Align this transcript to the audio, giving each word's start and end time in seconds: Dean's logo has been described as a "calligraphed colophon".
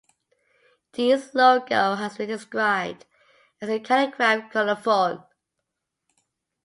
Dean's 0.93 1.35
logo 1.35 1.93
has 1.93 2.17
been 2.17 2.27
described 2.27 3.05
as 3.61 3.69
a 3.69 3.79
"calligraphed 3.79 4.51
colophon". 4.51 5.23